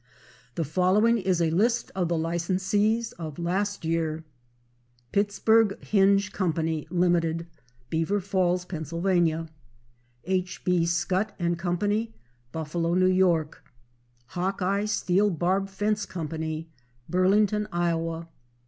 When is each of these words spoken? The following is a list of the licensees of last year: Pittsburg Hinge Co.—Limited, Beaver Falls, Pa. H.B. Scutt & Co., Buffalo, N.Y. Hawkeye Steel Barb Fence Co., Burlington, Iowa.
The 0.55 0.63
following 0.63 1.19
is 1.19 1.39
a 1.43 1.51
list 1.51 1.91
of 1.93 2.07
the 2.09 2.15
licensees 2.17 3.13
of 3.19 3.37
last 3.37 3.85
year: 3.85 4.23
Pittsburg 5.11 5.77
Hinge 5.85 6.33
Co.—Limited, 6.33 7.45
Beaver 7.91 8.19
Falls, 8.19 8.65
Pa. 8.65 8.77
H.B. 10.23 10.85
Scutt 10.87 11.37
& 11.47 11.57
Co., 11.59 12.07
Buffalo, 12.51 12.95
N.Y. 12.95 13.43
Hawkeye 14.29 14.85
Steel 14.85 15.29
Barb 15.29 15.69
Fence 15.69 16.07
Co., 16.07 16.27
Burlington, 17.07 17.67
Iowa. 17.71 18.27